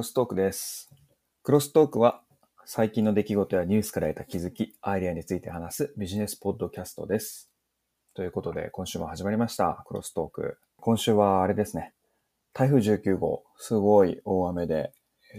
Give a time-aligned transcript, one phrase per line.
[0.00, 0.88] ロストークです。
[1.42, 2.22] クロストークは
[2.64, 7.50] 最近の出来事やニュースから得た気づき、アイデアについて話すビジネスポッドキャストです。
[8.14, 9.84] ということで、今週も始まりました。
[9.86, 10.56] クロストーク。
[10.78, 11.92] 今週はあれですね。
[12.54, 14.94] 台風19号、すごい大雨で、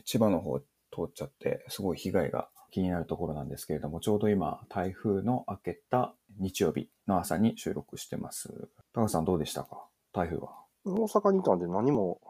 [0.05, 0.66] 千葉の方通
[1.05, 8.70] っちゃって、すごい被害が気になるところなんですけれども、ちょうど今、台風の明けた日曜日の朝に収録してます。
[8.93, 9.88] 高橋さんどうでしたか？
[10.14, 10.52] 台風は。
[10.86, 12.21] 大阪にいたんで何も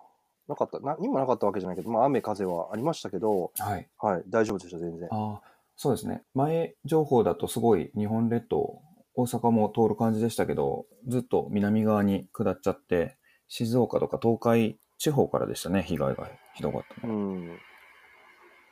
[0.47, 3.89] なかった、何もなかったわけじゃないけど、まあ雨風はありましたけど、はい。
[3.97, 5.07] はい、大丈夫でした、全然。
[5.11, 5.41] ああ、
[5.75, 6.23] そうですね。
[6.33, 8.81] 前情報だとすごい日本列島、
[9.15, 17.15] 大阪も通る感じでしたけど、ずっと南側に下っちゃって、静岡とか東海地方からでしたね、被害がひどかったうの。
[17.35, 17.59] ん。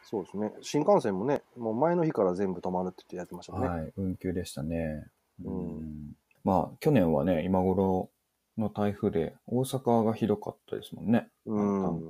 [0.04, 0.54] そうですね。
[0.62, 3.68] 新幹線もね、もう前の日から全部止まるって言ってやってましたね。
[3.68, 5.06] はい、運休でしたね。
[5.44, 8.10] うんまあ、去年はね、今頃
[8.60, 11.30] の台風で大阪がひどかったですもんね。
[11.46, 11.62] う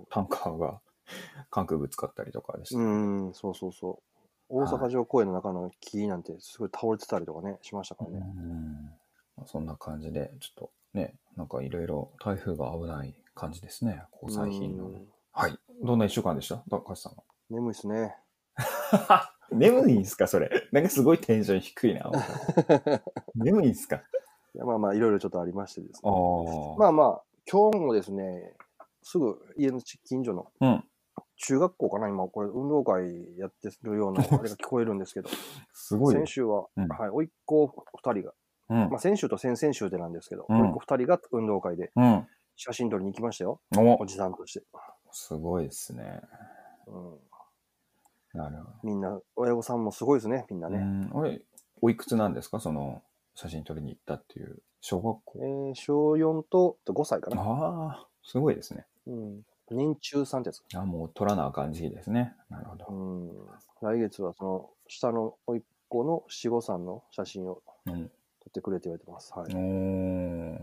[0.02, 0.06] ん。
[0.10, 0.82] タンカーが
[1.50, 2.80] 関空ぶつかったりとかでした。
[2.80, 2.84] う
[3.30, 4.04] ん、そうそうそう。
[4.50, 8.18] 大阪城公園の中の木なんてすごい倒れてたりとかね、しましたからね。
[8.36, 8.74] うん
[9.38, 14.86] まあそんな感じで、ちょっとね、なんかいろいろ台風が危ない感じですね、ここ最近の。
[14.88, 15.58] うんはい。
[15.84, 16.58] どんな一週間でした？
[16.70, 17.16] 高橋さん
[17.54, 18.16] 眠いっすね。
[18.56, 19.32] は。
[19.52, 20.50] 眠いんすかそれ。
[20.72, 22.12] なんかすごいテンション低いな。
[23.36, 24.02] 眠いんすか？
[24.56, 26.02] いやまあまあ、いろいろちょっとありましてです。
[26.04, 26.12] ね。
[26.78, 28.54] まあまあ、今日もですね、
[29.04, 30.84] すぐ家の近所のうん。
[31.42, 35.30] 中学校かな、今、これ、運動会やってるような、 あれが聞こえるんですけど、
[35.74, 36.28] すごいね先。
[36.28, 37.66] 週は、うんはい、甥っ子
[38.04, 38.34] 2人が、
[38.70, 42.28] うんまあ、先週と先々週でなんですけど、うん甥っ子2人が運動会でうん。
[42.58, 44.66] 写真撮りに行きましたよ、おおじさんとして。
[45.12, 46.22] すごいですね。
[46.88, 47.20] うん、
[48.34, 50.76] なるほみんな、親御さんもすごいですね、みんなど。
[50.76, 50.82] ね。
[51.14, 51.22] うん。
[51.22, 51.42] あれ、
[51.82, 52.60] おいくつなんですか？
[52.60, 53.02] その、
[53.40, 54.62] 写真撮りに行ったっていう。
[54.82, 57.42] 小学校えー小4と5歳かな。
[57.42, 58.86] ああ、すごいですね。
[59.08, 60.62] うん、年中さんってやつ。
[60.76, 62.36] あもう撮らなあかん時期ですね。
[62.50, 62.86] なるほど。
[62.90, 63.30] うん、
[63.82, 68.12] 来月はその、下の甥っ子の七五三の写真をうん。
[68.42, 69.34] 撮ってくれって言われてます。
[69.34, 69.54] はい。
[69.54, 70.58] おー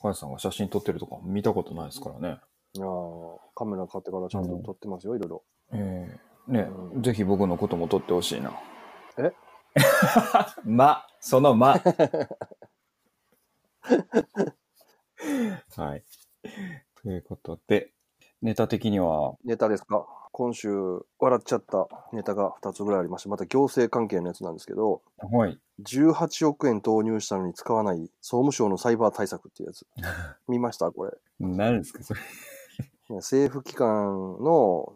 [0.00, 2.38] 高橋さんが写真撮ってるとか見たことないですからね。
[2.74, 5.42] いやーカメラ買ってからちゃんと撮ってますよ、いろいろ。
[5.72, 6.60] ええね、
[6.94, 8.52] うんぜひ僕のことも撮ってほしいな。
[9.78, 9.82] え
[10.64, 11.74] ま、そのま。
[15.76, 16.02] はい。
[17.02, 17.92] ということで、
[18.42, 20.06] ネタ的には、ネタですか？
[20.30, 20.70] 今週
[21.18, 25.58] 笑っちゃったネタが2つぐらいありましてまた行政関係のやつなんですけどはい。
[25.82, 29.84] 18億円投入したのに使わない総務省のサイバー対策っていうやつ
[30.46, 30.92] 見ました？
[30.92, 32.20] これ何ですか、それ。
[32.20, 34.92] ね政府機関の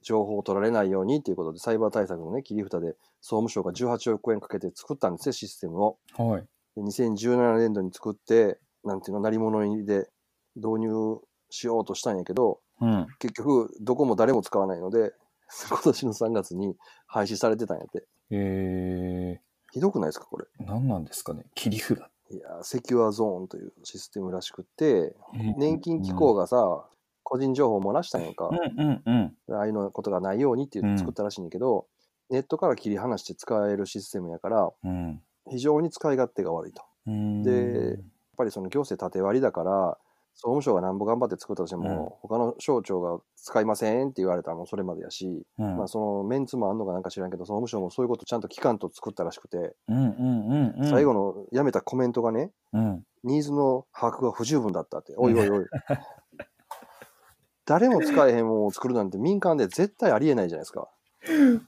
[0.00, 2.96] 情報を取られないようにっていうことでサイバー対策のね切り札で
[3.28, 6.46] 総務省が18億円かけて作ったんですよシステムをはい。
[6.76, 10.08] で2017年度に作ってなんていうの鳴り物入りで
[10.54, 11.18] 導入
[11.50, 13.06] しようとしたんやけどうん。
[13.18, 15.12] 結局どこも誰も使わないので
[15.68, 16.76] 今年の3月に
[17.08, 19.40] 廃止されてたんやってえ
[19.72, 20.46] ひどくないですかこれ？
[20.60, 21.46] ー、何なんですかね。
[21.56, 21.98] 切り札。
[22.30, 25.14] いやセキュアゾーンというシステムらしくって
[25.58, 26.84] 年金機構がさ、
[27.24, 29.54] 個人情報を漏らしたんやんか、うんうんうん。
[29.56, 31.86] ああいうのことがないようにって言って作ったらしいんだけど、
[32.30, 35.22] ネットから切り離して使えるシステムやからうん。
[35.48, 37.42] 非常に使い勝手が悪いとやっうん。
[37.42, 37.98] で
[38.36, 39.98] ぱりその行政縦割りだから
[40.34, 50.90] 総務省がなんぼ頑張って作ったとしても、他の省庁が使いませんって言われたらもうそれまでやし、うん、まあそのメンツもあんのかなんか知らんけど総務省もそういうことちゃんと機関と作ったらしくて、うんうんうんうん。
[50.90, 53.02] 最後のやめたコメントがねうん。
[53.24, 55.14] ニーズの把握が不十分だったって。
[55.16, 55.64] おいおいおい。
[57.64, 60.90] 誰も使えへんものを作るなんて民間で絶対ありえないじゃないですか。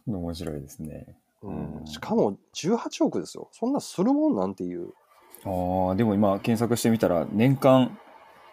[0.06, 1.06] 面白いですね。
[1.42, 3.48] うんうんしかも18億ですよ。
[3.52, 4.88] そんなするもんなんていう。
[5.44, 7.96] ああ、でも今検索してみたら年間、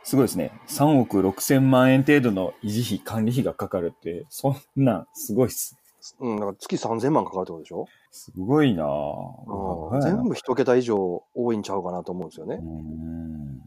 [0.04, 0.52] すごいですね。
[0.68, 5.78] 3億6千万円程度の維持費、管理費がかかるって、そんなんすごいっす。
[6.20, 12.64] うん、だから月3000万かかるってことでしょ、すごいなぁうん、全部一桁以上多いんちゃうかなと思うんですよねう。
[12.64, 13.62] ん。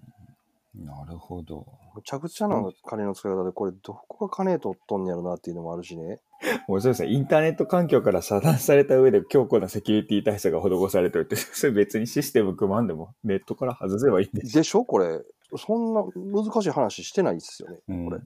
[0.78, 1.66] なるほど。
[1.94, 6.20] むちゃくちゃな金の使い方で、これどこが金取っとんねやろなっていうのもあるしね。
[6.68, 7.10] 面白いですね。
[7.12, 14.58] インターネット環境から遮断された上で強固なセキュリティ対策が施されてるって、 それ別にシステム組まんでもネットから外せばいいんでしょ。
[14.58, 14.84] でしょ？
[14.84, 15.20] これ。
[15.56, 17.78] そんな難しい話してないですよね。
[17.88, 18.20] うんこれ。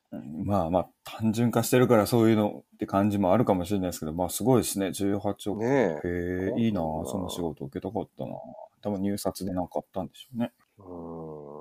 [0.44, 4.88] まあまあ、単純化してるからそういうのって感じもあるかもしれないですけど、まあすごいですね。
[4.88, 5.60] 18億。
[5.60, 6.08] ねえ。
[6.08, 8.32] へえ、いいなその仕事受けたかったな
[8.82, 10.52] 多分入札でなんかあったんでしょうね。
[10.78, 11.51] うん。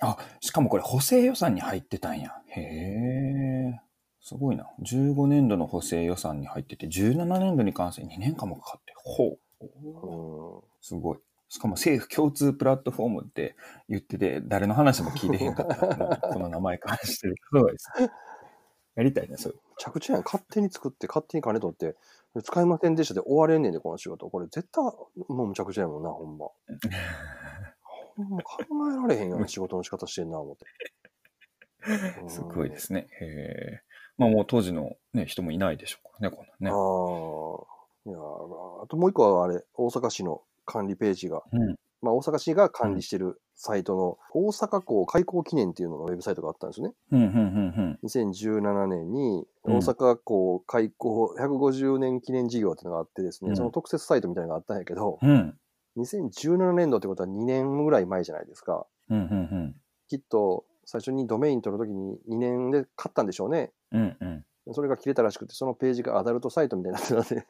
[0.00, 2.34] あ、しかもこれ補正予算に入ってたんや。
[2.48, 3.80] へえ。
[4.20, 4.66] すごいな。
[4.82, 8.92] 15年度の補正予算に入ってて、17年度に関して2年間もかかって。
[8.96, 9.38] ほう。
[9.60, 11.18] うんすごい。
[11.48, 13.56] しかも政府共通プラットフォームって
[13.88, 15.76] 言ってて、誰の話も聞いてへんかった
[16.28, 17.34] この名前からしてる。
[17.36, 17.88] すごいです。
[18.96, 19.58] やりたいね、そういう。
[19.78, 20.22] ちゃくちゃやん。
[20.24, 21.96] 勝手に作って、勝手に金取って、
[22.42, 24.28] 使いませんでしたで終われんねんで、この仕事。
[24.28, 26.48] これ絶対、もうむちゃくちゃやもんな、ほんま。
[28.42, 30.66] 考えられへんような仕事の仕方してんな、思って。
[32.28, 33.08] すごいですね。
[33.20, 33.80] へえ。
[34.16, 36.70] まあもう当時の、ね、人もいないでしょうからね、こんなんね。
[36.70, 37.78] ああ。
[38.06, 41.76] いやーあともう一個はあれ、大阪市の管理ページが、うん。
[42.00, 46.94] まあ大阪市が管理してるサイトの大阪港開港記念っていうのがウェブサイトがあったんですよね。
[47.10, 55.58] うん、うん、うん、2017年にうん大阪港開港150年記念事業っていうのがあってですね、うんその特設サイトみたいなのがあったんやけど、うん。
[55.98, 56.04] うん。
[56.04, 58.86] 2017年度ってことは2年ぐらい前じゃないですか。
[59.10, 59.74] うん、うん、
[60.08, 63.72] きっと最初にドメイン取るときに2年で買ったんでしょうね。
[63.92, 64.16] うん。
[64.20, 64.74] うん、うん。
[64.74, 67.46] それが切れたらしくて、そのページがアダルトサイトみたいになってたんで、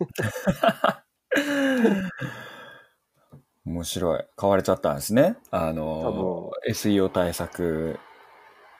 [3.65, 4.25] 面白い。
[4.37, 5.37] 買われちゃったんですね。
[5.51, 7.99] あの、SEO 対策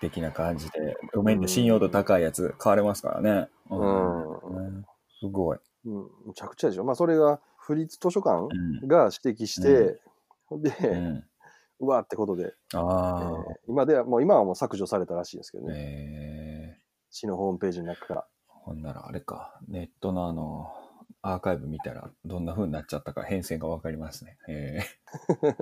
[0.01, 3.49] 的な感じで、ドメインで信用度高いやつ買われますからね。
[3.71, 4.85] うんん
[5.21, 5.59] すごい。
[5.85, 5.95] うん、
[6.27, 6.85] むちゃくちゃでしょ。
[6.85, 8.89] まあそれが、府立図書館うん。
[8.89, 10.01] が指摘して、
[10.51, 11.25] で、うん、
[11.81, 13.33] うわってことで、えああ。
[13.33, 15.75] ー今では、もう今はもう削除されたらしいですけどね。
[15.77, 18.27] えー、市のホームページの中から。
[18.47, 20.73] ほんならあれか、ネットのあの、
[21.21, 24.39] アーカイブ見たらどんな風になっちゃったか変遷がわかりますね。
[24.49, 25.57] えー、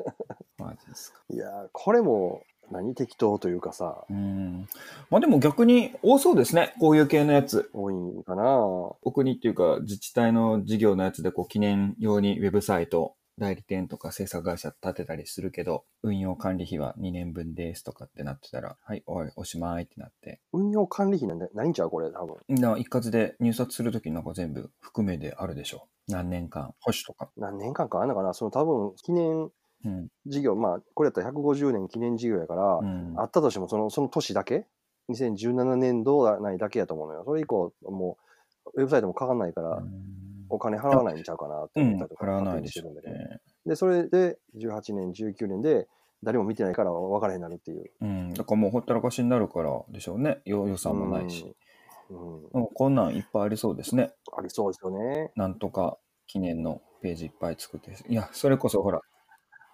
[0.63, 1.25] マジですか。
[1.31, 4.69] いやー、これも、何適当というかさ、うん。
[5.11, 6.75] まあでも逆に多そうですね。
[6.81, 7.71] こういう系のやつ。
[7.73, 8.45] 多いんかな。
[8.45, 20.41] お国っていうか自治体の事業のやつでこう記念用にウェブサイト、代理店とか制作会社立てたりするけど、運用管理費は2年分ですとかってなってたら、はい、おい、おしまいってなって。
[20.55, 21.91] 運用管理費なんてないんちゃう？
[21.91, 22.57] これ、多分。
[22.57, 26.13] だから一括で入札するときなんか全部含めであるでしょう。
[26.13, 27.29] 何年間、保守とか。
[27.37, 28.33] 何年間かあんのかな？
[28.33, 29.51] その多分、記念
[29.85, 30.09] うん。
[30.27, 34.67] 事業、まあ、これやったら150年記念事業やから、うんあったとしても、その、その年だけ
[35.11, 37.25] ?2017 年度内だけやと思うのよ。
[37.25, 38.19] それ以降、も
[38.75, 39.83] う、ウェブサイトも変わんないから、
[40.49, 42.85] お金払わないんちゃうかなってうん、思ったりとか、払わないでしょ。
[42.85, 43.41] ね。
[43.65, 45.89] で、それで、18年、19年で、
[46.23, 47.91] 誰も見てないから分からへんなるっていう。
[48.01, 48.35] うん。
[48.35, 50.41] だからもうほったらかしになるからでしょうね。
[50.45, 51.55] 予予算もないし。
[52.11, 52.67] うん。
[52.75, 54.13] こんなんいっぱいありそうですね。
[54.37, 55.31] ありそうですよね。
[55.37, 57.95] なんとか記念のページいっぱい作って。
[58.09, 59.01] いや、それこそほら、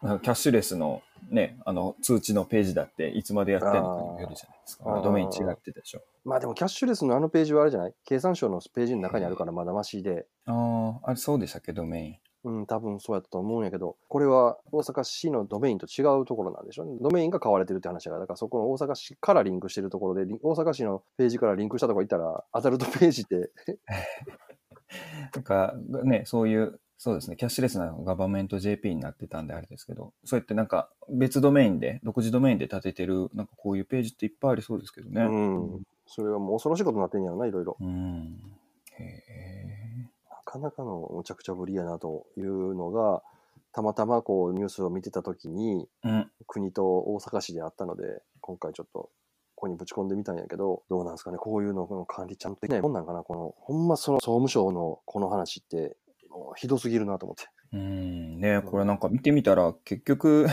[0.02, 5.00] キャッシュレスのね、あの通知のページだっていつまでやってんのかによるじゃないですか。
[5.02, 6.02] ドメイン違ってたでしょ。
[6.24, 7.94] まあでも、キャッシュレスのあのページはあれじゃない？
[8.04, 12.16] 経産省のページの中にあるからまだましで、ああ、あれそうでしたっけ、ドメイン。
[12.44, 16.82] うん、多分そうやったと思うんやけど、これは大阪市のドメインと違うところなんでしょ？
[16.82, 16.96] うね。
[17.00, 23.50] ドメインが買われてるって話だから、だからそこの大阪市からリンクしてるところで、大阪市のページからリンクしたところ行ったら、アダルトページって、
[25.34, 35.24] なんかね、そういう、そうですね、キャッシュレスなガバメント JP になってたんであれですけど、そうやってなんか別ドメインで、独自ドメインで立ててる、なんかこういうページっていっぱいありそうですけどね。
[35.24, 37.76] うん、それはもう恐ろしいことになってんやろな、いろいろ。
[37.80, 38.38] うん。
[39.00, 40.08] へえ。
[40.30, 43.24] なかなかのむちゃくちゃぶりやなというのが、
[43.72, 46.30] たまたまこうニュースを見てたときに、うん。
[46.46, 49.10] 国と大阪市であったので、今回ちょっと
[49.56, 55.96] ここにぶち込んでみたんやけど、どうなんですかね、こういうのの管理ちゃんとできないもんなんかな、この、ほんまその総務省のこの話って、
[56.32, 57.48] もうひどすぎるなと思って。
[57.72, 58.40] うん。
[58.40, 60.46] ねこれなんか見てみたら、結局、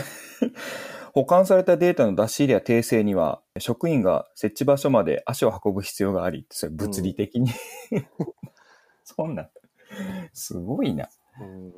[1.12, 7.50] 保管されたデータの出し入れや訂正には、職員が設置場所まで足を運ぶ必要があり、それ物理的に、
[9.04, 9.50] そんなん、
[10.32, 11.08] すごいな。
[11.40, 11.72] うん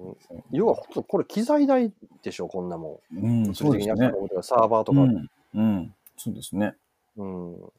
[0.51, 3.19] 要は、これ機材代でしょ、こんなもん。
[3.19, 4.13] うん、物そうですね
[4.43, 5.01] サーバーとか。
[5.03, 6.75] うん、うん、そうですね。
[7.17, 7.53] うん。
[7.53, 7.71] む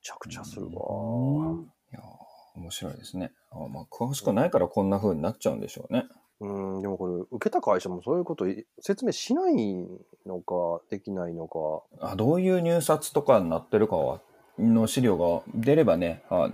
[0.00, 0.70] ちゃくちゃするわ。
[0.70, 2.21] うんいやー
[2.54, 3.32] 面白いですね。
[3.50, 6.04] あまあ、詳しくないからこんな風になっちゃうんでしょうね。
[6.40, 9.86] うん、でもこれ、受けた会社もそういうことい説明しない
[10.26, 11.58] のか、できないのか。
[12.00, 14.20] あどういう入札とかになってるかは
[14.58, 16.50] の資料が出ればね、あ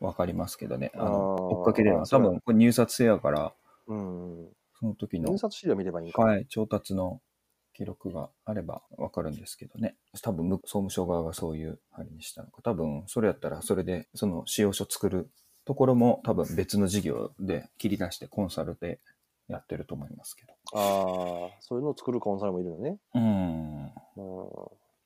[0.00, 0.92] わかりますけどね。
[0.94, 3.54] あの追っかければ、多分これ入札制やから、
[3.88, 4.48] うん。
[4.78, 6.22] その時の印、刷資料見ればいいんか。
[6.22, 7.20] はい、調達の
[7.74, 9.96] 記録があればわかるんですけどね。
[10.22, 12.62] 多分、む総務省側がそういうあれにしたのか。
[12.62, 15.30] 多分、それやったら、それで、その使用書作る
[15.64, 19.00] ところも多分別の事業で切り出してコンサルで
[19.48, 20.52] やってると思いますけど。
[20.74, 22.98] ああ、そういうのを作るコンサルもいるのね。
[23.14, 23.84] うん。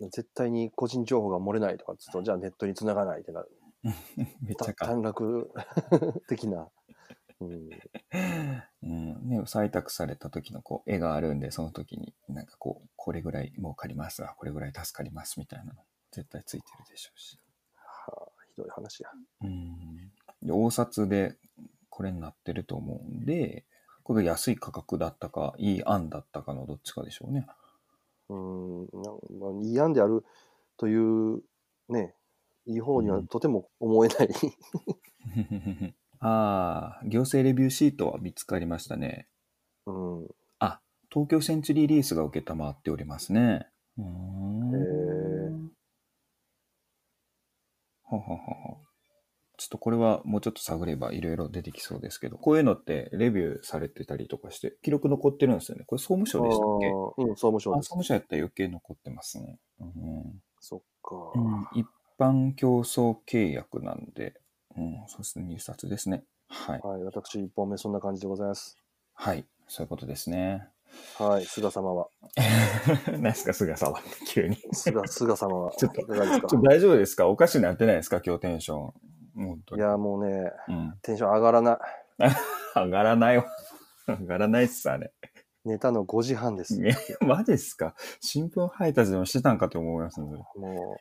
[0.01, 3.51] うん、絶対に個人情報が漏れないとかっつうと、じゃあネットに繋がないってなる。
[4.43, 4.87] めっちゃか。
[4.87, 5.49] 短絡
[6.29, 6.69] 的な。
[7.41, 7.71] うん、
[8.83, 9.29] うん。
[9.29, 15.73] ね、採択された時のこう絵があるんで、その時になんかこう、これぐらい儲かりますわ、これぐらい助かりますみたいなの
[16.13, 17.39] 絶対ついてるでしょうし。
[17.77, 19.11] はあ、ひどい話や。
[19.43, 20.11] うん。
[20.43, 21.37] で大札で
[21.91, 23.65] これになってると思うんで、
[24.03, 27.47] これが安い価格だったか、いい案だったかのどっちかでしょうね。
[28.29, 28.89] うん、な
[29.39, 30.25] まあ、いい案である
[30.77, 31.43] という
[31.89, 32.15] ね、
[32.67, 34.29] いい方にはとても思えない。
[36.21, 39.29] ああ、行政レビューシートは見つかりましたね。
[39.87, 40.29] うん。
[40.59, 40.81] あ、
[41.13, 43.67] 東京センチュリーリースが受けたまっておりますね。
[43.99, 44.07] うーん。
[44.07, 45.69] へー
[48.09, 48.77] はははは。
[49.59, 55.85] ちょっとこれはもうちょっと探ればいろいろ出てきそうですけど、こういうのってレビューされてたりとかして、記録残ってるんですよね。
[55.87, 56.89] これ総務省でしたっけ？
[57.23, 57.87] うん、総務省あ、です。
[57.87, 59.59] 総務省やったら余計残ってますね。
[59.81, 61.17] うんそっか。
[61.35, 61.87] うん、一
[62.19, 64.35] 般競争契約なんで、
[64.77, 66.25] うん、そうですね、入札ですね。
[66.49, 66.81] はい。
[66.81, 68.79] はい、私、一本目そんな感じでございます。
[69.15, 69.47] はい。
[69.69, 70.69] そういうことですね。
[71.19, 72.09] はい、菅様は。
[73.11, 74.01] 何ですか、菅さんは。
[74.29, 74.57] 急に。
[74.73, 75.73] 菅、菅様は。
[75.77, 76.07] ちょっと
[76.61, 77.27] 大丈夫ですか？
[77.29, 78.21] おかしになってないですか？
[78.25, 78.93] 今日テンション。
[79.35, 79.81] 本当に。
[79.83, 80.99] いや、もうね、うん。
[81.03, 81.79] テンション上がらない。
[82.75, 83.45] 上がらないわ。
[84.07, 85.13] 上がらないっす、あれ。
[85.65, 86.81] ネタの5時半です。
[86.81, 87.95] え、マジっすか？
[88.21, 90.27] 新聞配達でもしてたんかと思いますね。
[90.55, 90.97] もう、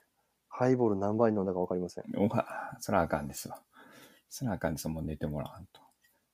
[0.58, 2.06] ハイボール何杯飲んだか分かりません。
[2.16, 3.60] おは、そらあかんですわ。
[4.30, 4.94] そらあかんですわ。
[4.94, 5.82] もう寝てもらわんと。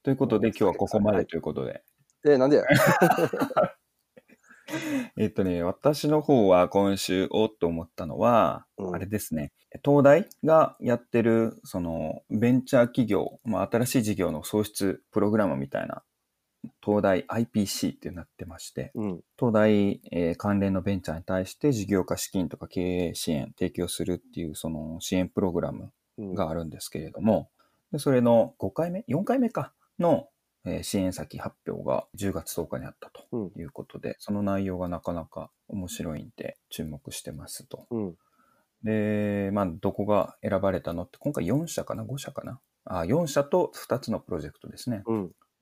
[0.04, 1.82] ということで、今日はここまでということで。
[2.28, 2.64] え、なんでや？
[5.18, 9.52] えっとね、私の方は今週おっと思ったのは、うんあれですね。
[9.84, 16.04] 東大がやってる、その、ベンチャー企業、まあ、新しい事業の創出プログラムみたいな、
[16.86, 19.22] 東大 IPC ってなってまして、うん。
[19.40, 26.34] 東大、えー関連のベンチャーに対して事業化資金とか経営支援提供するっていうその支援プログラムうん。
[26.36, 27.50] があるんですけれども、
[27.92, 30.28] でそれの5回目 ?4 回目かの、
[30.66, 33.52] えー支援先発表が10月10日にあったとうん。
[33.60, 37.88] いうことで、その内容がなかなか面白いんで注目してますと。
[37.90, 38.16] うん。
[38.84, 42.60] で、まあ、どこが選ばれたのって、今回4社かな ?5 社かな？
[42.86, 45.04] あ ?4 社と2つのプロジェクトですね。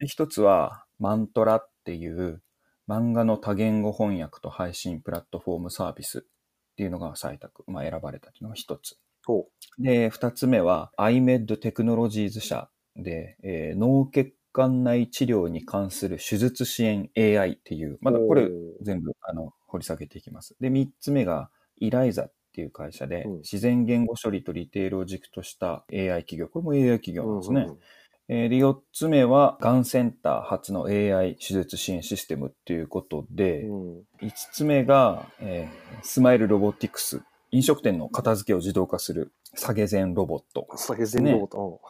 [0.05, 2.41] 一つは、マントラっていう
[2.87, 6.21] 漫画の多言語翻訳と配信プラットフォームサービスっ
[6.75, 8.97] ていうのが採択、まあ、選ばれたっていうのが一つ。
[9.25, 18.49] ほで、二つ目は iMed Technologies 社で、えー脳血管内治療に関する手術支援 AI っていう、まだこれ
[18.81, 20.55] 全部あの掘り下げていきます。
[20.59, 21.51] で、三つ目が
[21.81, 26.47] ELIZA っていう会社で、うん自然言語処理とリテールを軸とした AI 企業。
[26.47, 27.13] これも AI 企う。
[27.13, 27.61] 業なんですね。
[27.67, 27.79] うん
[28.31, 33.97] えーで、4つ目は、がんセンター初の AI 手術支援システムっていうことで、うん。
[34.21, 37.21] 5つ目が、えースマイルロボティクス。
[37.51, 40.67] 飲食店の片付けを自動化する下げ膳ロボット。
[40.75, 41.81] 酒全部と。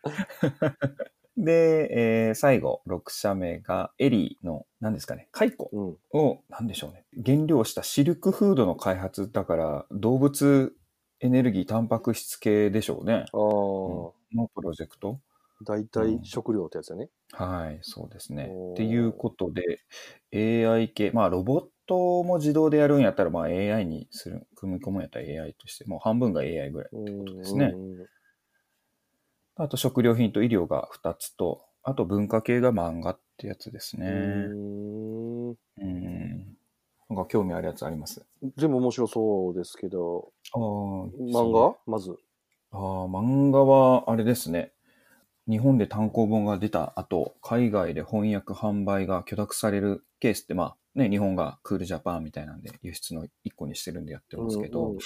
[1.36, 5.88] で、えー最後、6社目がエリーの、何ですかね、蚕うん。
[5.88, 5.96] うん。
[6.12, 10.74] を、何でしょうね、原料したシルクフードの開発だから、動物
[11.20, 13.26] エネルギー、タンパク質系でしょうね。
[13.32, 15.20] ああ、のプロジェクト。
[15.64, 17.08] 大体食料ってやつやね。
[17.32, 18.56] はい、そうですね。
[18.72, 19.78] っていうことで、
[20.32, 26.92] AI 系、まあ、ロボットも自動でやるんやったら、まあ、AI にする、組み込むんやったら AI として、もう半分が AI ぐらい。
[26.92, 27.36] うん。
[27.38, 28.08] ですねうん
[29.56, 34.54] あと、食料品と医療が2つと、あと、文化系が漫画ってやつですね。
[34.56, 35.56] うん。
[35.78, 36.56] うん。
[37.10, 38.26] なんか興味あるやつあります？
[38.56, 41.76] 全部面白そうですけど、ああ、漫画？
[41.86, 42.16] まず。
[42.72, 44.72] ああ、漫画は、あれですね。
[45.48, 54.98] 日本で単行本が出た後、海外で翻訳販売が許諾されるケースって、まあね、日本がクールジャパンみたいなんで輸出の一個にしてるんでやってますけど、うんうん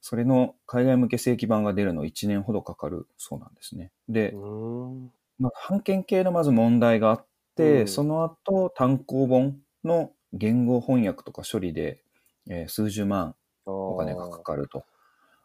[0.00, 3.92] それの海外向け正規版が出るの1年ほどかかるそうなんですね。
[4.08, 5.12] で、うん。
[5.38, 7.26] まあ、版権系のまず問題があっ
[7.56, 12.02] て、うんその後単行本の言語翻訳とか処理で、
[12.48, 13.34] えー数十万
[13.66, 14.84] おお金がかかると。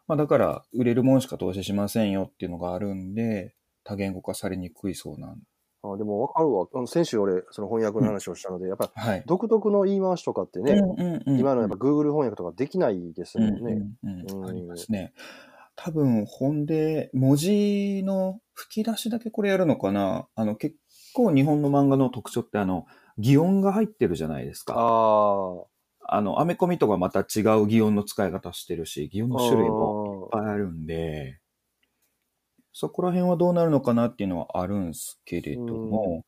[0.08, 5.38] まあ、だから、売れるもんしか投資しませんよっていうのがあるんで、多言語化されにくいそうなん
[5.82, 6.66] あでも分かるわ。
[6.72, 9.22] あの先週俺、その翻訳の話をしたので、やっぱはい。
[9.26, 13.72] 独特の言い回しとかってね、うんうんうん今のやっぱ Google 翻訳とかできないですもんね。
[14.02, 15.12] うんうんうんうんありますね。
[15.76, 20.76] 多分、本で、文字の吹き出しだけこれやるのかなあの、結
[21.12, 22.86] 構日本の漫画の特徴って、あの、
[23.18, 24.74] 擬音が入ってるじゃないですか。
[24.74, 25.75] ああ
[26.20, 29.42] の、アメコミとかまた違う擬音の使い方してるし、擬音あ。
[29.42, 31.40] の種類もいっぱいあるんで、
[32.72, 36.26] そこら辺はどうなるのかなっていうのはあるんですけれども、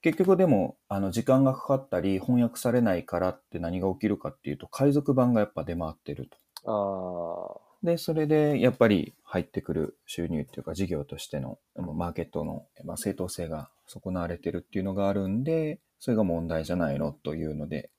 [0.00, 6.28] 結局でも、あの、時間がかかったり、翻訳されないからって何が起きるかっていうと、海賊版がやっぱ出回ってる
[6.64, 7.58] と。
[7.58, 7.86] ああ。
[7.86, 17.90] で、それでやっぱり入ってくる収入っていうか事業としてのマーケットの、まあ、正当性が損なわれてるっていうのがあるんで、それが問題じゃないのというので、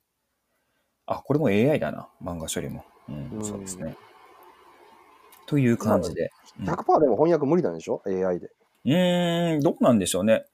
[1.06, 2.86] あ、これも AI だな、漫画処理も。
[3.10, 3.96] うん、うんそうですね。
[5.46, 6.24] という感じで。
[6.24, 6.34] うん
[6.66, 8.48] 100%でも翻訳無理なんでしょ ?AI で。
[8.86, 10.46] うーん、どうなんでしょうね。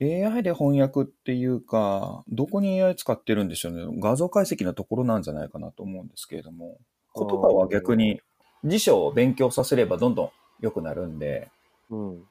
[0.00, 4.00] AI で翻訳っていうか、どこに AI 使ってるんでしょうね。
[4.00, 6.78] 画像解析のところなんじゃないかなと思うんですけれども、
[7.16, 8.20] 言葉は逆に
[8.62, 11.48] 辞書を勉強させればどんどん良くなるんで、
[11.90, 12.22] うん。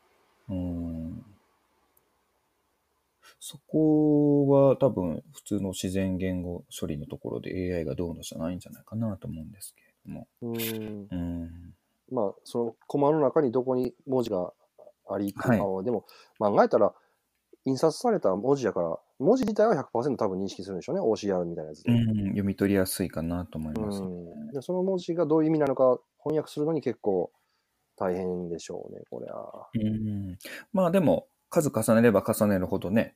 [0.50, 1.26] うん。
[3.50, 10.28] そこは多分普通の自然言語処理のところで AI がどうのじゃないんじゃないかなと思うんですけれども。
[10.42, 11.08] うん。
[11.10, 11.50] うん。
[12.12, 14.52] まあ、そのコマの中にどこに文字が
[15.10, 16.06] ありっていでも、
[16.40, 16.94] まあ考えたら、
[17.64, 21.02] 印刷された文字やから、文字自体は100%多分認識するんでしょうね。
[21.02, 21.94] OCR みたいなやつで。
[21.94, 24.02] うん、読み取りやすいかなと思います。
[24.02, 27.32] うんでその文字がどういう意味なのか翻訳するのに結構
[27.96, 29.70] 大変でしょうね、これは。
[29.74, 30.38] うん。
[30.74, 33.16] まあでも、数重ねれば重ねるほどね、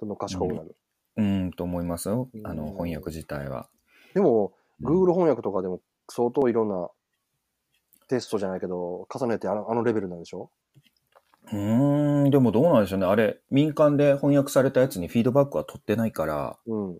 [0.00, 0.76] どんどん賢くなる？
[1.16, 2.28] うん、と思いますよ。
[2.44, 3.68] あの、うん翻訳自体は。
[4.14, 6.88] でも、うん Google 翻訳とかでも相当いろんな
[8.08, 10.50] テストじゃないけど、重ねてあのあのレベルなんでしょ？
[11.52, 13.06] うーん、でもどうなんでしょうね。
[13.06, 16.98] あれ、民間で翻訳されたやつにフィードバックは取ってないから、うん。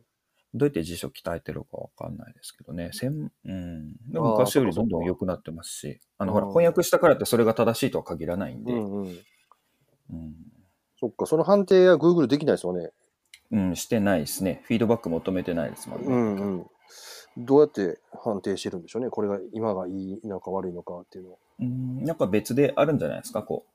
[0.55, 2.91] どうやって辞書鍛えてるかわかんないですけどね。
[2.95, 3.93] せんうん。
[4.11, 9.19] でも昔よりどんどん良くなってますし、あの、ほら、うん翻訳したからってそれが正しいとは限らないんで、うんうん。
[10.11, 10.35] うん。
[11.01, 12.91] そっか、その判定は Google できないですよね。
[13.51, 14.63] うん、してないですね。
[14.65, 16.07] フィードバック求めてないですもんね。
[16.09, 16.67] うんうん。
[17.39, 19.11] どうやって判定してるんでしょうね。
[19.11, 21.39] これが今がいいのか悪いのかっていうのを。
[21.61, 23.73] うん、なんか別であるんじゃないですか、こう。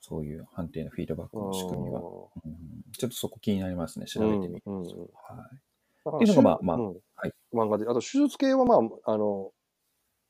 [0.00, 2.00] そういう判定のフィードバックの仕組みは。
[2.00, 2.54] うん、
[2.92, 4.06] ちょっとそこ気になりますね。
[4.06, 4.70] 調べてみると。
[4.70, 6.16] うんうんうんはい。
[6.16, 6.92] っていうのがまあまあうんは
[7.26, 7.84] い漫画で。
[7.84, 9.50] あと、手術系はまあ、あの、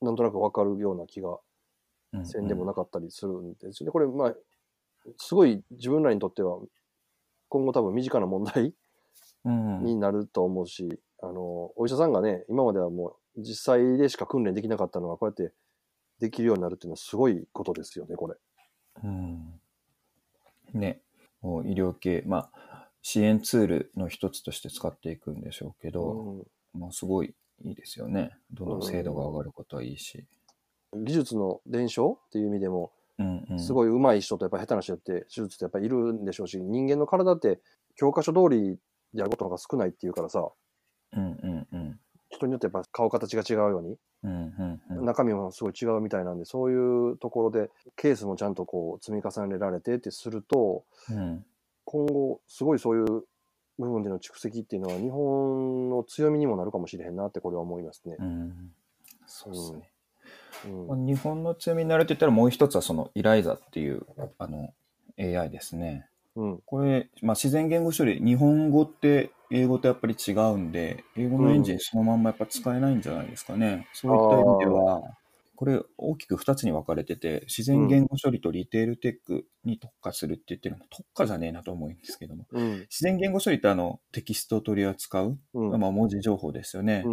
[0.00, 1.38] なんとなくわかるような気が
[2.12, 3.92] うんせんでもなかったりするんですよね。
[3.92, 4.34] これ、まあ、
[5.18, 6.58] すごい自分らにとっては、
[7.48, 8.74] 今後多分身近な問題
[9.44, 15.54] うんになると思うし、あの、お医者さんがね、今まではもう実際でしか訓練できなかったのが、こうやって
[16.18, 18.36] できるようになるっていうのはすごいことですよね、これ。
[19.04, 19.60] うん
[20.74, 21.00] ね、
[21.42, 26.44] もう医療系、まあ、支援ツールの一つとして使っていくんでしょうけど、
[26.74, 28.36] うんまあ、すごいいいですよね。
[28.52, 30.24] どんどん精度が上がることはいいし。
[30.92, 37.60] 技術の伝承っていう意味でも、うんうん、すごい上手い人とやっぱ下手な人って手術ってやっぱいるんでしょうし、人間の体って
[37.96, 38.78] 教科書通り
[39.14, 40.46] でやることの方が少ないっていうからさ、
[41.12, 42.00] うんうんうん。
[42.28, 51.44] 人によってやっぱ顔形が違うように、うんうんうん中身もすごい違うみたいなんで、そういうところでケースもちゃんとこう積み重ねられてってすると、うん
[51.88, 53.04] 今後すごいそういう
[53.78, 58.24] 部分での蓄積っていうのは日本の強みにもなるかもしれへんなってこれは思いますねう。
[58.24, 58.72] ん
[59.26, 59.88] そうですね。
[60.64, 64.06] うんまあ、日本の強みになるって言ったらもう一つはそのイライザっていう
[64.38, 64.72] あの
[65.18, 66.06] AI ですね。
[66.36, 73.88] うんこれ、まあ、自然言語処理、日本語って英語とやっぱり違うんで、英語のエンジンそのまんまやっぱ使えないんじゃないですかね。
[73.92, 75.02] そういった意味では、
[75.56, 87.04] これ大きく2つに分かれてて、自然言語処理とリテールテックに特化するって言ってるのも特化じゃねえなと思うんですけども、うん自然言語処理ってあのテキストを取り扱う、うんまあ、文字情報ですよね。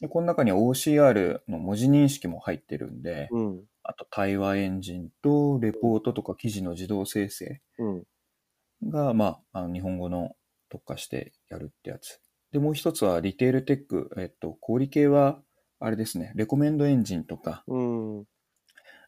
[0.00, 8.02] うんでこの中には OCR の文字認識も入ってるんで、うんあと対話エンジンとレポートとか記事の自動生成うん
[8.86, 10.32] が、まあ、あの日本語の
[10.68, 12.20] 特化してやるってやつ。
[12.52, 14.10] で、もう一つはリテールテック。
[14.16, 15.40] えっと、小売系は、
[15.80, 18.24] あれですね、レコメンドエンジンとか、うん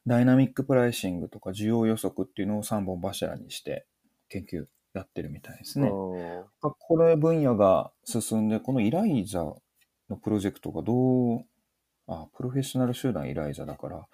[0.06, 3.86] ダイナミックプライシングとか、需要予測っていうのを3本柱にして
[4.30, 5.88] 研究やってるみたいですね。
[5.88, 9.44] あこの分野が進んで、このイライザ
[10.10, 11.44] のプロジェクトがどう、
[12.06, 14.06] あ、プロフェッショナル集団イライザだから、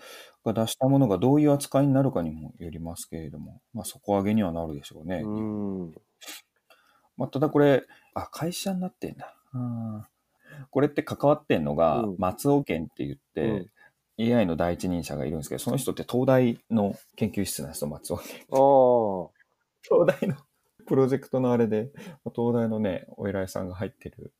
[0.44, 5.22] が出したものがどういう扱いになるかにもよりますけれども、まあ、底上げにはなるでしょうね。
[5.24, 5.94] ーうん。
[7.16, 9.34] まあ、ただこれ、あ、会社になってんだ。
[10.70, 12.16] これって関わってんのが、うん。
[12.18, 13.70] 松尾健って言って、
[14.18, 18.20] AI の第一人者がいるんですけど、その人って東大の研究室なんですよ、松尾あ
[19.82, 20.36] 東大の
[20.86, 21.90] プロジェクトのあれで、
[22.34, 24.32] 東大のね、お偉いさんが入ってる、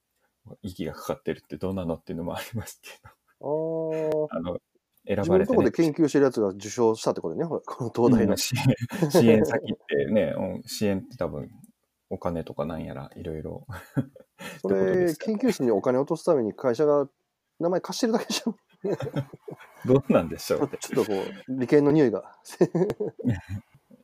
[0.62, 4.58] 息がかかってるってどうなのっていうのもありますけああど、あの、
[5.06, 8.36] 選ばれて、ねところで、研究してるやつが受賞したってことね、この東大のうん。
[8.36, 11.50] 支援 支援先ってね、うん支援って多分、
[12.10, 13.66] お金とかなんやら、いろいろ。
[14.62, 17.08] それ、研究室にお金を落とすために会社が
[17.60, 18.56] 名前貸してるだけじゃん。
[19.86, 20.78] どうなんでしょうって。
[20.78, 22.38] ちょっとこう、利権の匂いが。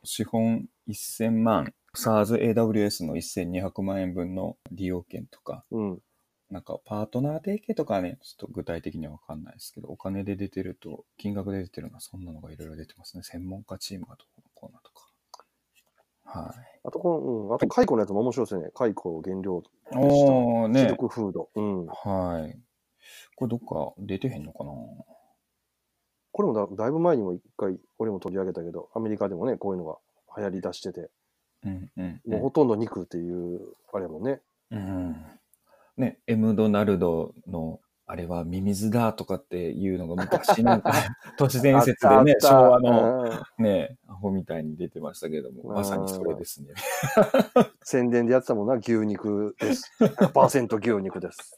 [0.03, 6.01] 資本1000万、SARS AWS の1200万円分の利用券とか、うん。
[6.53, 13.23] なんかパートナー提携とかはね、ちょっと具体的にはわかんないですけど、お金で出てると、金額で出てるのはそんなのがいろいろ出てますね。
[13.23, 15.09] 専門家チームがどうのこうのとか。
[16.25, 16.79] はい。
[16.83, 17.55] あと、この、うん。
[17.55, 18.69] あと、蚕のやつも面白いですよね。
[18.75, 20.97] 蚕を原料としたおー、シルね。
[20.97, 21.49] クフード。
[21.55, 21.87] うん。
[21.87, 22.59] はい。
[23.35, 24.71] これどっか出てへんのかな？
[26.31, 29.97] これもだだいぶ前にも一回、俺も取り上げたけど、アメリカでもね、こういうのが
[30.37, 31.09] 流行り出してて、
[31.65, 33.59] うんうん、もうほとんど肉っていう、
[33.91, 34.39] あれやもんね。
[34.69, 35.15] うん。
[35.97, 40.91] ね、エムドナルドのあれはミミズだとかっていうのが昔なんか
[41.37, 46.69] 都市伝説でね昭和のうんね、アホみたいに出てましたけども、うんまさにそれですね。
[47.83, 49.91] 宣伝でやってたもんな、牛肉です。
[49.99, 51.57] 100%牛肉です。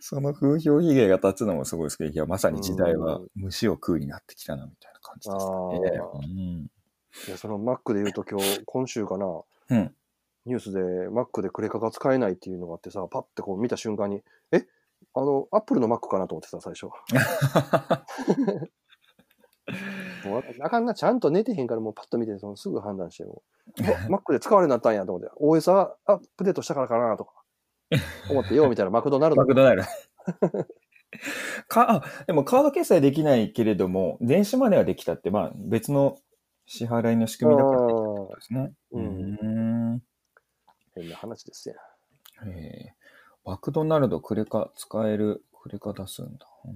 [0.00, 6.00] その風評被害が立つのもすごいですけど、いや、まさに時代はうん虫を食うになってきたな、みたいな感じですね。
[6.14, 6.70] うん
[7.28, 9.26] いや、そのマックで言うと今日、今週かな、
[9.70, 9.94] うん。
[10.46, 14.66] ニュースでマックでクレカが使えないっていうのがあってさ、パッてこう見た瞬間に、え？
[15.14, 16.86] あの、アップルのマックかなと思ってた、最初。
[20.26, 23.42] もうあかんな、ちゃんと寝てへんからもうパッと見て、そのすぐ判断しても
[23.78, 27.32] う、 あマックで使われなったんやと思って、OS はアップデートしたからかなとか、
[28.30, 29.88] 思ってよう見たらマクドナルドマクドナルド。
[31.68, 36.16] か、あでもカード決済できないけれども、電子マネーはできたって、まあ別の
[36.66, 38.72] 支払いの仕組みだからできたってことですね。
[38.92, 40.02] うん。
[40.94, 41.76] 変な話ですよ。
[42.46, 43.02] えー
[43.44, 46.46] マクドナルドクレカ使える、クレカ出すんだ。
[46.64, 46.70] うん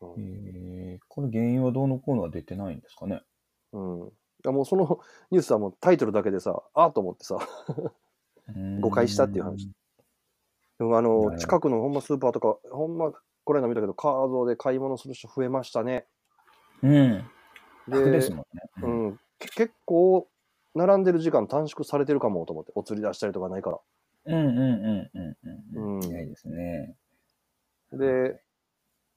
[0.00, 3.20] うんえーこれ原因はどうのこうのは出てないんですかね。
[3.72, 4.08] うん。
[4.08, 4.10] い
[4.44, 7.38] やもうそのニュースはもうタイトルだけでさ、ああと思ってさ、
[8.80, 9.68] 誤解したっていう話。
[10.78, 13.12] でもあの、近くのほんまスーパーとか、ほんま
[13.44, 16.06] これの見たけど、カードで買い物する人増えましたね。
[16.82, 17.30] うん。
[17.88, 18.62] 楽ですもんね。
[18.82, 20.28] ううんん、け結構、
[20.78, 23.78] 並んでる時間短縮されてるかもと思って、お釣り出したりとかないから。
[24.26, 25.36] うんうんうんうん
[25.74, 26.00] うん。
[26.00, 26.94] うんないですね。
[27.92, 28.40] で、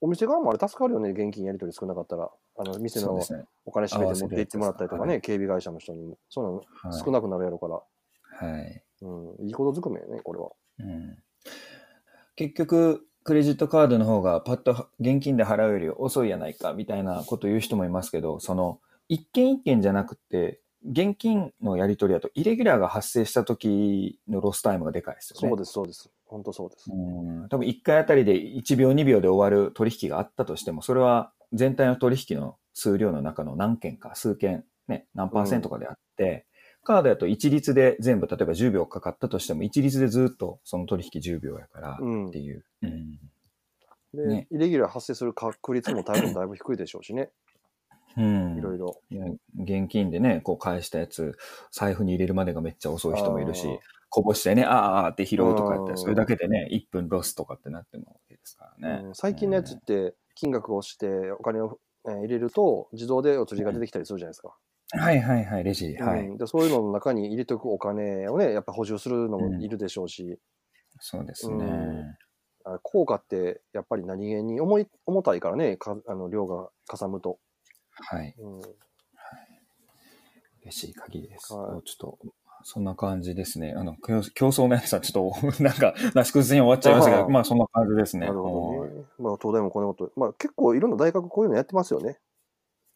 [0.02, 2.30] お店側もあれ助かるよね、現金やり取り少なかったら。
[2.58, 3.20] あの、店の。
[3.66, 6.18] お金閉めて持って行ってもらったりとかはね、警備会社の人にも。
[6.30, 7.82] そうなのはい少なくなるやろから。
[8.50, 8.84] はい。
[9.02, 10.50] うん、いいことずくめやね、これは。
[10.80, 11.18] うん
[12.36, 25.50] 結局、クレジットカードの方がパッと現金で払うより遅いやないかみたいなこと言う人もいますけど、その一件一件じゃなくて、現金のやり取りだとイレギュラーが発生した時のロスタイムがでかいですよね。
[25.50, 26.10] そうです、そうです。
[26.26, 26.92] 本当そうです。
[26.92, 36.46] うん多分1回あたりで1秒2秒で終わる取引があったとしても、それは全体の取引の数量の中の何件か、数件、ね、何パーセントかであって、
[36.84, 42.66] カードだと一律で全部、例えば10秒かかったとしても、一律でずっとその取引10秒やからうんっていう。
[42.82, 43.20] うん
[44.14, 47.30] で、ねイレギュラー発生する確率も多分だいぶ低いでしょうしね。
[48.18, 49.02] うんいろいろ。
[49.10, 49.26] いや
[49.60, 51.38] 現金でね、こう返したやつ、
[51.72, 53.68] 財布に入れるまでがめっちゃ遅い人もいるし
[54.10, 59.04] こぼしてね、あーあーって拾うとかやったら、あーそれだけでね、1分ロスとかってなってもわけですからね。
[59.06, 64.54] うん最近のやつって、金額を押してお金をえー入れると、自動でお釣りが出てきたりするじゃないですか。
[64.94, 65.96] はいはいはい、レジ。
[65.96, 66.28] はい。
[66.28, 70.38] うんでそういうのの中に入れておくお金をね、やっぱ補充するのもいるでしょうし、
[71.00, 72.18] そうですね。
[72.84, 77.40] 効果ってやっぱり何気に重い重たいからね、かあの量がかさむと。
[77.94, 78.36] はい。
[78.38, 78.62] うん
[80.64, 81.54] 嬉しい限りです。
[81.54, 82.20] はいちょっと、
[82.64, 83.74] そんな感じですね。
[83.76, 88.28] あの、競競争のやつはちょっと、 なんか、なし崩しに終わっちゃいましたけど、あーまあそんな感じですね。
[88.28, 89.06] なるほはいどね。
[89.18, 92.20] まあ、東大もこんなこと、まあ結構いろんな大学こういうのやってますよね。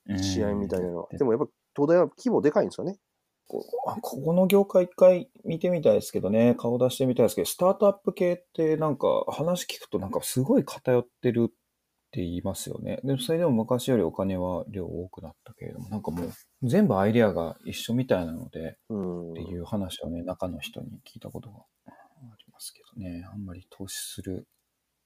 [0.07, 1.07] うん試合みたいなのは。
[1.11, 2.99] でもやっぱ東大は規模でかいんですよね。
[3.87, 11.51] あここの業界一回見てみたいですけどね、顔出してみたいですけど、スタートアップ系ってなんか話聞くとなんかすごい偏ってる
[12.15, 13.01] って言いますよね。
[13.03, 16.29] でもそれでも昔よりお金は量多くなったけれども、なんかもう
[16.63, 19.31] 全部アイデアが一緒みたいなので、うん。
[19.31, 21.91] っていう話をね、中の人に聞いたことがあ
[22.39, 24.47] りますけどね、あんまり投資する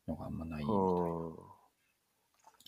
[0.08, 0.82] のがあんまないみたいな。
[0.82, 1.36] うん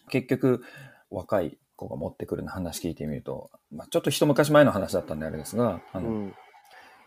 [0.10, 0.64] 結局、
[1.12, 6.36] 若い子が持ってくるの話聞いてみると、まあ、ちょっと一昔前の話だったんであれですが、あのうん。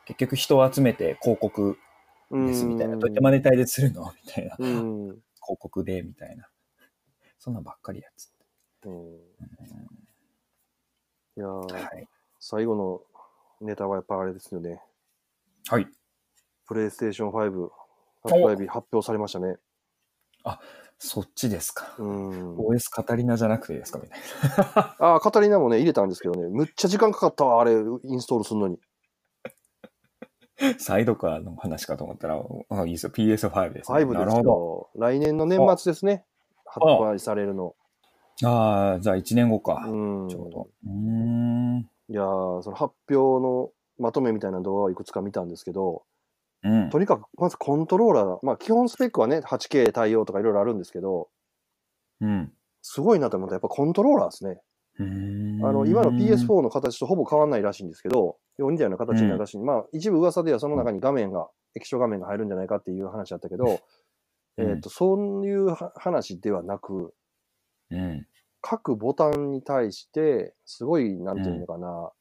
[0.07, 1.77] 結局人を集めて広告
[2.31, 4.05] ですみたいな、どうやってマネタイズするの？
[4.25, 5.19] みたいな、広うん。
[5.59, 6.49] 告でみたいな。
[7.45, 8.33] そんなんばっかりやつ。
[8.87, 8.93] うん。
[8.93, 8.97] い
[11.37, 12.09] やーはい。
[12.41, 13.03] 最後の
[13.61, 14.81] ネタはやっぱあれですよね。
[15.69, 15.87] はい。
[16.67, 17.69] プレイステーション5
[18.23, 19.57] 発売日発表されましたね。
[20.99, 21.95] そっちですか。
[21.99, 22.57] うん。
[22.57, 24.19] OS カタリナじゃなくてですかみたい
[25.01, 28.79] ああ、カタリナもね、入れたんですけどね、むっちゃ時間かかったわ、あれ、インストールするのに。
[30.63, 30.75] な。
[30.79, 33.13] サイドカーの話かと思ったら、あ、いいですよ。
[33.13, 33.99] PS5 です、ね。
[33.99, 34.51] 5ですなるほど。
[34.51, 34.91] よ。
[34.95, 36.25] 来年の年末ですね。
[36.81, 37.75] 発売されるの。
[38.45, 39.85] ああ、じゃあ1年後か。
[39.87, 40.29] うん。
[40.29, 40.69] ちょうど。
[40.87, 41.89] うーん。
[42.09, 46.03] いやーその発表のまとめみたいな動画をいくつか見たんですけど、
[46.63, 46.91] うん。
[46.91, 51.29] とにかくまずコントローラー、まあ基本スペックはね、8K 対応とかいろいろあるんですけど、
[52.21, 52.53] うん。
[52.83, 54.61] すごいなと思ったらやっぱコントローラーですね。
[54.99, 59.59] うーんあの、今の PS4 の形とほぼ変わんないらしいんですけど、よう似たような形になるらしい。
[59.59, 63.79] まあ一部噂ではその中に画面が、液晶画面が入るんじゃないかっていう話だったけど、う ん
[64.57, 67.15] えっと、そういうは話ではなく、
[67.91, 68.27] うん。
[68.61, 72.13] 各ボタンに対して、すごい、なんていうのかな、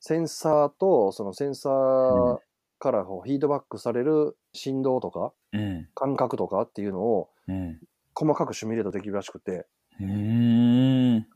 [0.00, 2.40] センサーと、そのセンサー
[2.78, 5.88] からこうフィードバックされる振動とかうん。
[5.94, 7.80] 感覚とかっていうのをうん。
[8.14, 9.66] 細かくシミュレートできるらしくて、
[10.00, 11.26] うーん。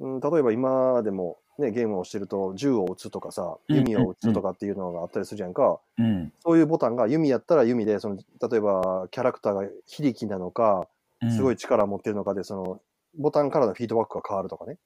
[0.00, 6.32] うん、例えば今でも、ね、ゲームをしてると銃を撃つとかさうん弓を撃つとかっていうのがあったりするじゃんか、うん。
[6.44, 10.88] そういうボタンが弓やったら弓でその例えばキャラクターが非力なのか
[11.30, 12.80] すごい力を持ってるのかでその
[13.16, 14.76] ボタンからのフィードバックが変わるとかね。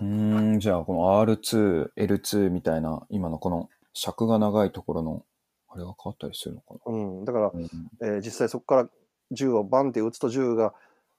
[0.00, 5.24] うーん、じゃあこの R2、L2 みたいな、今のこの尺が長いところの、
[5.68, 7.68] あれが変わったりするのかうん、だから、な、うん、
[8.00, 8.88] えー実際そこから
[9.30, 10.72] 銃をバンって撃つと銃が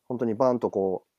[0.08, 1.15] 本当にバンとこう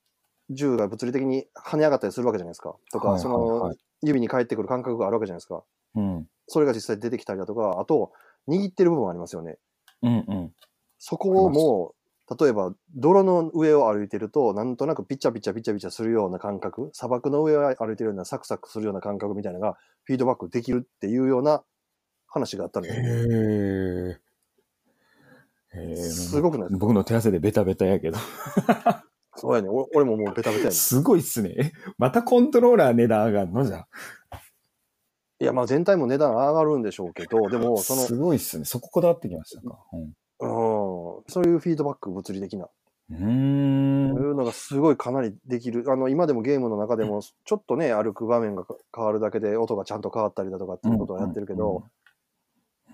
[0.49, 5.63] 銃が物理的に跳ね上がったりするわけじゃないですかとか、はいはいはいその指に返ってくる感覚があるわけじゃないですか
[5.95, 6.27] うん。
[6.47, 8.11] それが実際出てきたりだとかあと
[8.47, 9.57] 握ってる部分ありますよね
[10.03, 10.51] うんうん。
[10.99, 11.93] そこをも
[12.29, 21.63] う例えば泥の上を歩いてるとなんとなくピッチャピチャピチャピチャするような感覚砂漠の上を歩いてるようなサクサクするような感覚みたいなのがフィードバックできるっていうような
[22.27, 24.19] 話があったのよ、へえ。
[25.79, 25.95] へえ。
[25.95, 28.17] すごくない僕の手汗でベタベタやけど。
[29.37, 31.55] そうやね俺俺ももうベタベタやねすごいっすね。
[31.57, 33.65] え またコントローラー値段上がるの？
[33.65, 33.87] じゃ
[35.39, 38.65] いやまあ全体も値段上がるんでしょうけどでもそのすごいっすね。
[38.65, 39.77] そここだわってきましたか。
[39.93, 40.13] うん。
[40.39, 42.67] うん、そういうフィードバック物理的な、
[43.09, 43.17] うー。
[43.17, 45.85] そうんいうのがすごいかなりできる。
[45.87, 51.85] あの、今でもゲームの中でも、ちょっとね、歩く場面が変わるだけで音がちゃんと変わったりだとかっていうことをやってるけど、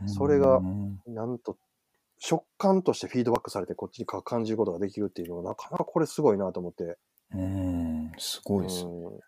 [0.02, 1.58] うん、それがうんなんと、
[2.26, 6.98] 食感としてフィードバックされてこっちにか感じることができるっていうのは、なかなかこれすごいなと思って。
[7.36, 8.92] うん、すごいっすね。
[8.92, 9.20] うん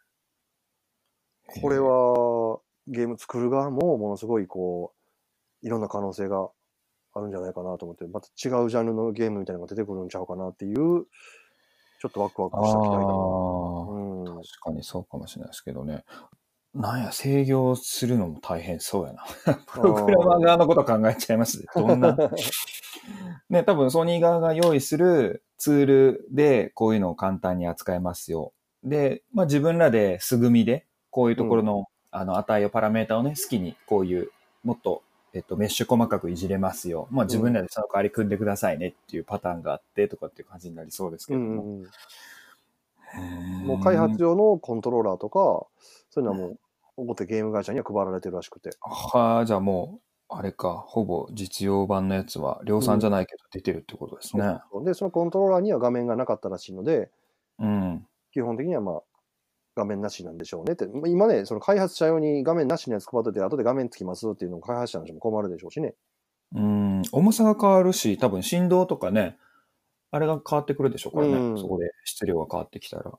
[1.62, 4.94] これは、ゲーム作る側もものすごいこ
[5.62, 6.50] う、いろんな可能性が
[7.14, 13.00] あるんじゃないかなと思って、また違うジャンルのゲームみたいなのが出てくるんちゃうかなっていう、ちょっとワクワクした期待感。
[13.00, 16.04] ああ、うん確かにそうかもしれないですけどね。
[16.74, 19.24] なんや、制御するのも大変そうやな。
[19.68, 21.66] プログラマー側のこと考えちゃいますね。
[21.74, 22.18] どんな。
[23.50, 28.54] ね、多分ソニー側が用意するツールでこういうのを簡単に扱えますよ。
[28.84, 34.32] で、まあ自分らで素組みでこういうところの、あの値をパラメータをね、好きにこういう
[34.64, 37.08] もっと、えっと、メッシュ細かくいじれますよ。
[37.12, 41.50] まあ自分らでその代わり組んでくださいねっていうパターンがあってとかっていう感じになりそうですけうども。
[41.50, 41.90] んうんうん
[43.66, 45.40] もう開発用のコントローラーとか、
[46.10, 46.60] そういうのはもう、
[46.98, 48.72] 大手ゲーム会社には配られてるらしくて。
[48.82, 54.58] はあ、じゃあもう、あれか、ほぼ実用版のやつは量産じゃないけど出てるってことですね。
[54.84, 57.12] で、そのコントローラーには画面がなかったらしいので、
[57.60, 58.06] うん。
[58.32, 59.04] 基本的にはまあ、
[59.76, 60.88] 画面なしなんでしょうねって。
[61.08, 65.94] 今ね、その開発者用に画面なしのやつ配ってて、後で画面つきますっていうのを開発者の人も困るでしょうしね。
[66.54, 69.38] うん、重さが変わるし、多分振動とかね、
[70.12, 71.34] あれが変わってくるでしょうからね。
[71.34, 73.12] うんそこで質量が変わってきたら。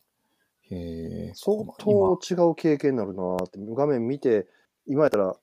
[0.71, 1.33] へえ。
[1.35, 3.59] 相今当違う経験になるなーって。
[3.59, 4.47] 画面見て、
[4.87, 5.37] 今やったら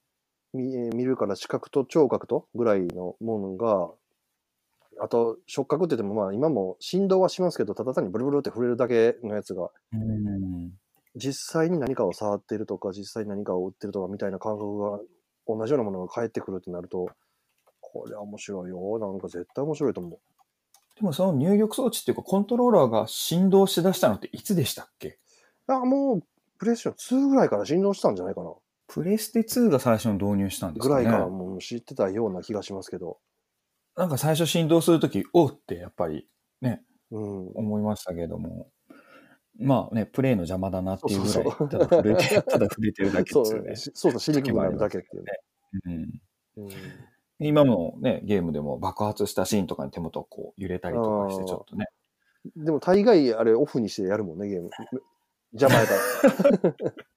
[0.54, 3.90] 見え見るから視覚と聴覚とぐらいのものが、
[5.02, 10.72] あと触覚って言ってもまあ今も振動はしますけど、ただ単にブルブルって触れるだけのやつが、うん。
[11.16, 15.00] 実際に何かを触ってるとか、実際に何かを売ってるとかみたいな感覚が
[15.48, 17.10] 同じようなものが返ってくるってなると、
[17.82, 19.00] これは面白いよ。
[19.00, 20.20] なんか絶対面白いと思う。
[20.96, 25.18] でもその入力装置っていうかコントローラーが振動しだしたのっていつでしたっけ？
[25.68, 26.24] あ、もう、
[26.58, 28.52] プレイステーション2ぐらいから振動したんじゃないかな。
[28.94, 31.04] プレステ2が最初に導入したんですかね。
[31.04, 33.18] ぐらいからもう知ってたような気がしますけど。
[33.96, 36.28] なんか最初振動するとき、おうってやっぱり
[37.14, 37.52] うん。
[37.56, 38.70] 思いましたけども、
[39.60, 43.76] まあね、プレイの邪魔だなっていうぐらい、そうただ触れて、 ただ触れてるだけですよね。
[43.76, 45.32] しそうそう、しにくくなるだけっていうね。
[45.86, 45.90] う
[46.62, 46.70] ん、うん
[47.40, 51.88] 今のね、ゲームでも爆発したシーンとかに手元こう揺れたりとかして、ちょっとね。
[52.56, 54.70] でも大概あれオフにしてやるもんね、ゲーム。
[55.52, 55.94] 邪魔やか
[56.70, 56.76] ら。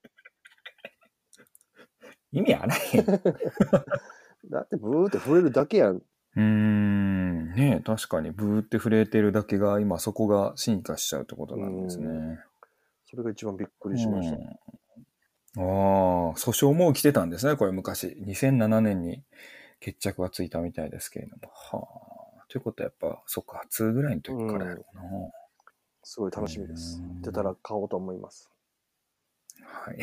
[2.31, 3.01] 意味あらへん。
[3.01, 3.05] う
[4.49, 6.01] だってブーって触れるだけやん。
[6.35, 12.39] ーん、ね確かにブーって触れてるだけが、今そこが進化しちゃうってことなんですね。
[13.05, 14.35] それが一番びっくりしました。
[14.37, 14.59] うん
[15.57, 15.63] ああ、
[16.35, 18.15] 訴訟も起きてたんですね、これ昔。
[18.27, 19.23] 2007年に
[19.79, 21.51] 決着がついたみたいですけれども。
[21.51, 22.45] はあ。
[22.47, 25.03] ということはやっぱ、そっか、2ぐらいの時からやろうな。
[26.03, 27.21] すごい楽しみですうん。
[27.21, 28.51] 出たら買おうと思います。
[29.63, 29.97] はい。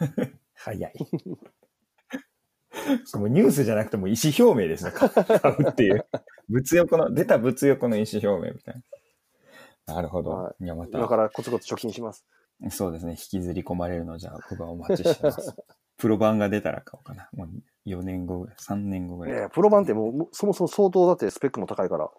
[0.54, 0.92] 早い。
[3.14, 4.92] もうニュースじゃなくても意思表明ですね。
[4.94, 5.08] 買
[5.58, 6.06] うっていう。
[6.48, 8.82] 物欲の、出た物欲の意思表明みたい
[9.86, 9.94] な。
[9.94, 12.24] なるほど。、はいや、また今か、らコツコツ貯金します。
[12.70, 13.12] そうですね。
[13.12, 15.54] 引きずり込まれるのじゃあ、僕はお待ちしてます。
[15.98, 17.28] プロ版が出たら買おうかな。
[17.32, 17.48] もう
[17.88, 19.32] 4年後ぐらい、3年後ぐらい。
[19.32, 22.10] いやいやプロ版ってもうもうそもそも相当だってスペックも高いから。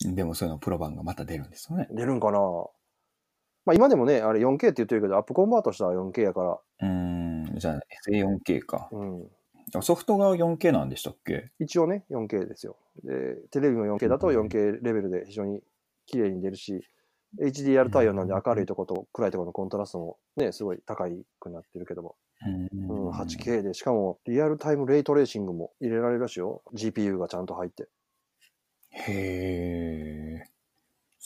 [0.00, 1.88] でもそういうのプロ版がまた出るんですよね。
[1.90, 2.38] 出るんかな
[3.68, 6.52] まあ今でもね、あれ 4K って言ってるけど、アップコンバートしたら 4K やから。
[6.52, 7.58] うーん。
[7.58, 8.88] じゃあ SA4K か。
[8.90, 9.26] うん。
[9.74, 11.50] あソフトが 4K なんでしたっけ？
[11.60, 12.76] 一応ね、4K ですよ。
[13.04, 15.60] で、テレビも 4K だと 4K レベルで非常に
[16.06, 16.82] 綺麗に出るし、
[17.38, 21.06] HDR 対応なんで明るいところと暗いところのコントラストもね、すごい高
[21.38, 26.62] くなってるけども、うん、8K で、しかもリアルタイムレイトレーシングも入れられるらしいよ。
[26.72, 27.88] GPU がちゃんと入って。
[28.92, 30.57] へえ。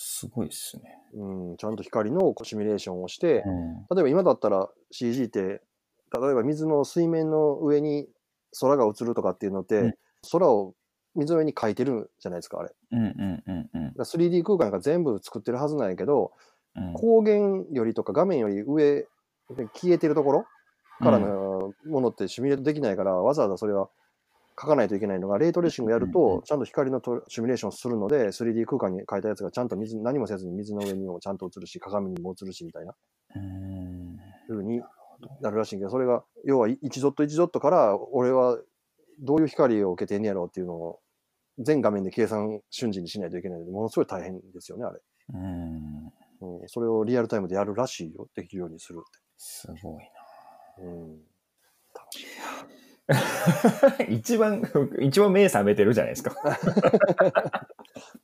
[0.04, 0.98] すごいっすね。
[1.14, 5.60] うん、ちゃんと光のシミュレーションをして、うん例えば今だったら CG って、例
[6.30, 8.08] えば水の水面の上に
[8.60, 9.94] 空が映るとかっていうのって、うん
[10.30, 10.74] 空を
[11.14, 12.70] 水の上に描いてるじゃないですか、あれ。
[12.92, 16.32] うんうんうんうんだから 3D 空間が全部作ってるはずなんやけど、
[16.76, 16.94] うん。
[16.94, 19.02] 光源よりとか画面より上
[19.50, 20.46] で消えてるところ
[21.00, 23.88] からのものってシミュレートできないから、わざわざそれは
[24.60, 32.94] 書かないといけないのが、レイトレーシングやると、ちゃんと光のとシミュレーションするので、3D 空間に書いたやつがちゃんと水何もせずに水の上にもちゃんと映るし、鏡にも映るしみたいな
[33.36, 34.82] うん風に
[35.40, 38.58] なるらしいけど、それが、要は1ドット1ドットから、俺は
[39.20, 41.00] どういう光を受けてんねやろうっていうのを、
[41.58, 45.00] 全画面で計算瞬時にしないといけないので、ものすごい大変ですよね、あれ。
[45.34, 46.12] うん。
[46.60, 49.18] うん、それをリアルタイムでやるらしいよ、できるようにするって。
[49.36, 50.02] すごい
[50.78, 51.20] うん。
[51.94, 52.81] 楽しい。
[53.08, 53.14] な。
[54.08, 54.62] 一番、
[55.00, 56.34] 一番目覚めてるじゃないですか。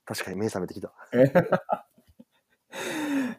[0.05, 0.93] 確かに目覚めてきた。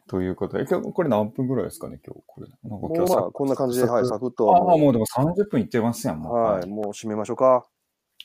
[0.07, 2.23] ということで、今日、これ何分ぐらいですかね、今日。
[2.25, 2.47] これ。
[2.47, 4.53] なんか今日さもうまあ、こんな感じで、はい、サクッと。
[4.53, 6.33] ああ、もうでも30分いってますやん、もう。
[6.33, 7.67] はい、もう締めましょうか。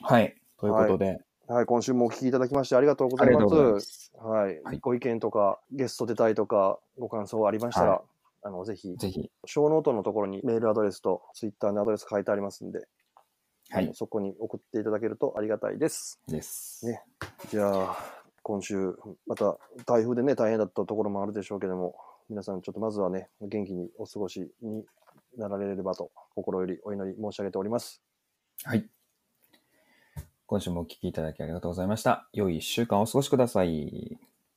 [0.00, 0.34] はい。
[0.58, 3.36] ということで、はい、今週もお聞きいただきましてありがとうございま。
[3.36, 4.12] ありがとうございますす。
[4.16, 8.02] はい、はいご意見とか、ゲスト出たいとか、ご感想ありましたら、は
[8.42, 12.86] あの、ぜひ、ぜひ、ショーノートのところにメールアドレスとツイッターのアドレス書いてありますんで、
[13.70, 16.20] はいそこに送っていただけるとありがたいです。
[16.28, 16.86] です。
[16.86, 17.02] ね
[17.50, 17.96] じゃあ、
[18.42, 18.94] 今週、
[19.26, 21.94] また台風でね、大変だったところもあるでしょうけども、
[22.28, 24.84] 皆さんちょっとまずはね、元気にお過ごしに
[25.36, 28.02] なられればと、心よりお祈り申し上げております。
[28.64, 28.88] はい。
[30.46, 32.28] 今週もお聞きいただきありがとうございました。
[32.32, 34.33] 良い一週間をお過ごしください。